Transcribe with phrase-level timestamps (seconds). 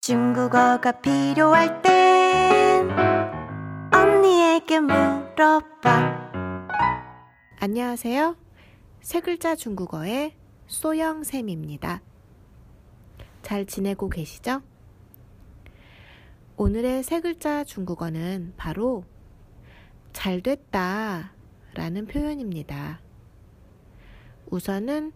[0.00, 2.90] 중국어가 필요할 땐
[3.94, 6.70] 언니에게 물어봐.
[7.60, 8.34] 안녕하세요.
[9.02, 10.34] 세 글자 중국어의
[10.68, 12.00] 소영쌤입니다.
[13.42, 14.62] 잘 지내고 계시죠?
[16.56, 19.04] 오늘의 세 글자 중국어는 바로
[20.14, 21.34] 잘 됐다
[21.74, 23.00] 라는 표현입니다.
[24.46, 25.12] 우선은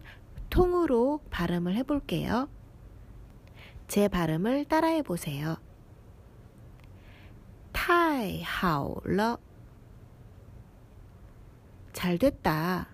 [0.51, 2.49] 통으로 발음을 해볼게요.
[3.87, 5.57] 제 발음을 따라해 보세요.
[7.71, 9.37] 타이하오러
[11.93, 12.87] 잘 됐다.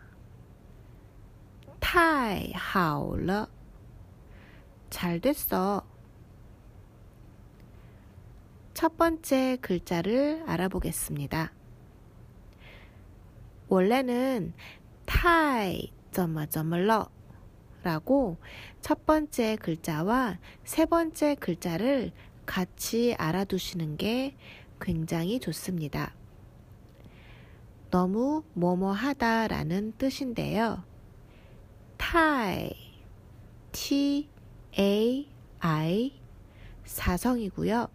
[1.80, 3.48] 타이하오러
[4.90, 5.86] 잘 됐어.
[8.74, 11.54] 첫 번째 글자를 알아보겠습니다.
[13.68, 14.54] 원래는
[15.06, 16.86] 타이 점마점을
[17.84, 18.38] 라고
[18.82, 22.12] 첫 번째 글자와 세 번째 글자를
[22.46, 24.36] 같이 알아두시는 게
[24.80, 26.14] 굉장히 좋습니다.
[27.90, 30.84] 너무 뭐뭐 하다 라는 뜻인데요.
[31.98, 32.72] 타이,
[33.72, 34.30] T,
[34.78, 36.20] A, I,
[36.86, 37.88] 사성이고요.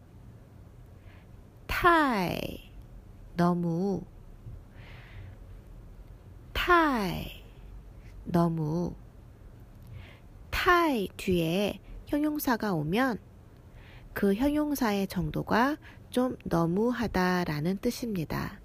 [1.67, 2.71] 타이,
[3.37, 4.03] 너무,
[6.53, 7.43] 타이,
[8.25, 8.95] 너무,
[10.67, 11.79] 타이 뒤에
[12.09, 13.21] 형용사가 오면
[14.13, 15.77] 그 형용사의 정도가
[16.11, 18.61] 좀 너무하다 라는 뜻입니다.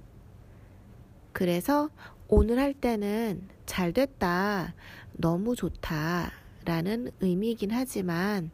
[1.32, 1.92] 그래서
[2.28, 4.74] 오늘 할 때는 잘 됐다,
[5.12, 6.32] 너무 좋다
[6.66, 8.50] 라는 의미이긴 하지만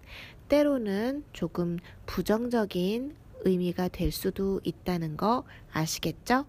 [0.49, 6.45] 때로는 조금 부정적인 의미가 될 수도 있다는 거 아시겠죠?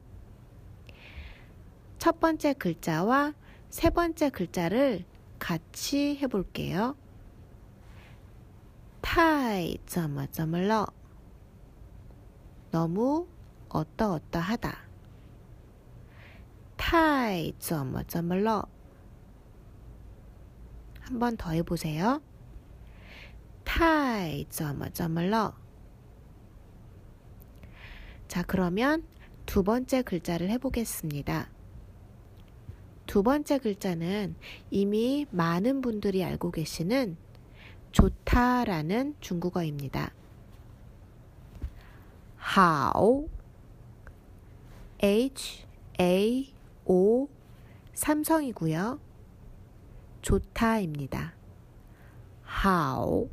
[1.98, 3.34] 첫 번째 글자와
[3.68, 5.04] 세 번째 글자를
[5.38, 6.96] 같이 해볼게요.
[9.00, 10.86] 타이 점을 점을 넣
[12.70, 13.26] 너무
[13.68, 14.78] 어떠어떠하다.
[16.76, 18.64] 타이 점을 점을 넣
[21.00, 22.22] 한번 더 해보세요.
[23.64, 25.54] 타이 점을 점을 넣
[28.28, 29.06] 자, 그러면
[29.46, 31.48] 두 번째 글자를 해보겠습니다.
[33.08, 34.36] 두 번째 글자는
[34.70, 37.16] 이미 많은 분들이 알고 계시는
[37.90, 40.12] 좋다라는 중국어입니다.
[42.36, 43.30] 하오
[45.02, 45.64] H
[45.98, 46.52] A
[46.84, 47.28] O
[47.94, 49.00] 삼성이고요.
[50.20, 51.32] 좋다입니다.
[52.42, 53.30] 하오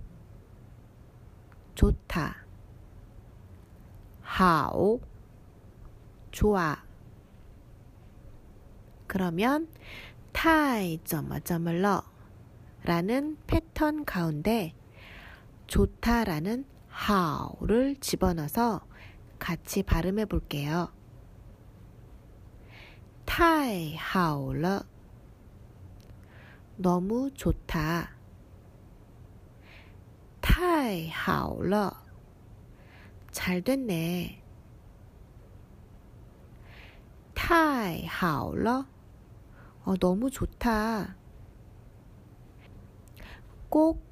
[1.76, 2.46] 좋다
[4.22, 5.02] 하오
[6.32, 6.85] 좋아
[9.16, 9.70] 그러면
[10.34, 12.04] 타이 점마점을러
[12.84, 14.76] 라는 패턴 가운데
[15.68, 18.86] 좋다라는 하우를 집어넣어서
[19.40, 20.92] 같이 발음해 볼게요.
[23.24, 24.84] 타이 하오러
[26.76, 28.18] 너무 좋다.
[30.42, 31.90] 타이 하오러
[33.32, 34.44] 잘 됐네.
[37.34, 38.95] 타이 하오러
[39.86, 41.16] 어, 너무 좋다.
[43.70, 44.06] 꼭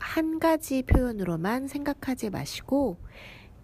[0.00, 2.96] 한 가지 표현으로만 생각하지 마시고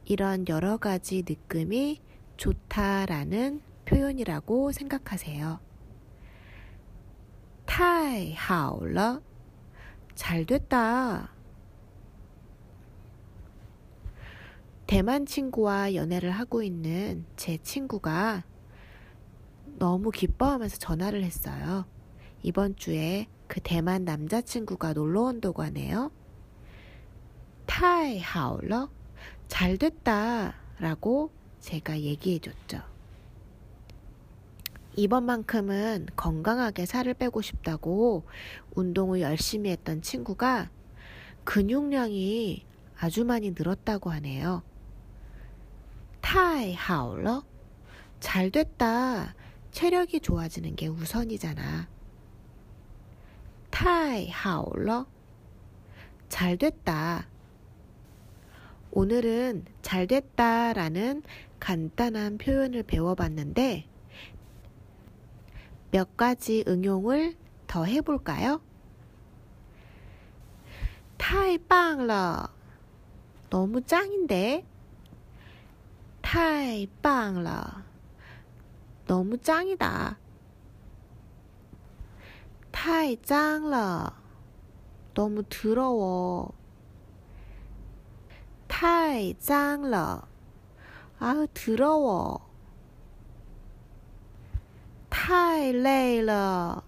[0.05, 2.01] 이런 여러 가지 느낌이
[2.37, 5.59] 좋다라는 표현이라고 생각하세요.
[7.65, 9.23] 타이 하오了
[10.15, 11.33] 잘 됐다.
[14.87, 18.45] 대만 친구와 연애를 하고 있는 제 친구가
[19.79, 21.85] 너무 기뻐하면서 전화를 했어요.
[22.43, 26.11] 이번 주에 그 대만 남자친구가 놀러 온다고 하네요.
[27.67, 28.89] 타이 하울러?
[29.49, 30.55] 잘 됐다.
[30.79, 32.83] 라고 제가 얘기해 줬죠.
[34.95, 38.25] 이번만큼은 건강하게 살을 빼고 싶다고
[38.75, 40.71] 운동을 열심히 했던 친구가
[41.45, 42.65] 근육량이
[42.99, 44.63] 아주 많이 늘었다고 하네요.
[46.23, 47.45] 타이 하울러?
[48.21, 49.35] 잘 됐다.
[49.77, 51.87] 체력이 좋아지는 게 우선이잖아.
[53.69, 55.07] 타이 하올러?
[56.31, 57.29] 잘 됐다.
[58.91, 61.23] 오늘은 잘 됐다 라는
[61.61, 63.87] 간단한 표현을 배워봤는데
[65.91, 67.37] 몇 가지 응용을
[67.67, 68.63] 더 해볼까요?
[71.19, 72.49] 타이 빵러.
[73.51, 74.65] 너무 짱인데?
[76.23, 77.85] 타이 빵러.
[79.06, 80.18] 너무 짱이다.
[82.72, 84.14] 太脏了.
[85.14, 86.54] 너무 더러워.
[88.68, 90.28] 太脏了.
[91.20, 92.42] 아, 더러워.
[95.10, 96.84] 太累了.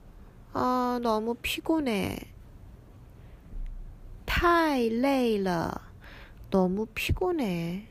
[0.53, 2.17] 아, 너무 피곤해.
[4.25, 5.81] 太累了.
[6.49, 7.87] 너무 피곤해.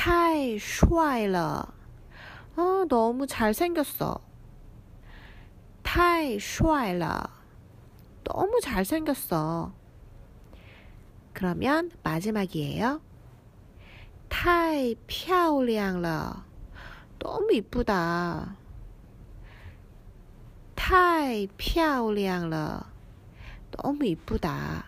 [0.00, 1.62] 타이 슈아일러
[2.56, 4.18] 아, 너무 잘생겼어.
[5.82, 7.20] 타이 슈아일러
[8.24, 9.74] 너무 잘생겼어.
[11.34, 13.02] 그러면 마지막이에요.
[14.30, 16.44] 타이 피아올리앙러
[17.18, 18.56] 너무 이쁘다.
[20.76, 22.80] 타이 피아올리앙러
[23.72, 24.86] 너무 이쁘다.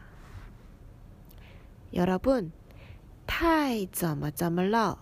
[1.93, 2.50] 여러분
[3.42, 4.98] 太怎么怎么了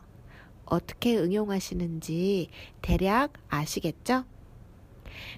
[0.65, 2.49] 어떻게 응용하시는지
[2.81, 4.25] 대략 아시겠죠?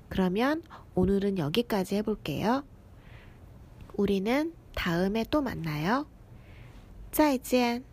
[0.09, 0.63] 그러면
[0.95, 2.63] 오늘은 여기까지 해볼게요.
[3.95, 6.07] 우리는 다음에 또 만나요.
[7.11, 7.83] 再见.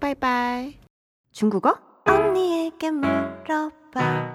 [0.00, 0.78] 바이바이.
[1.32, 1.78] 중국어?
[2.06, 4.31] 언니에게 물어봐.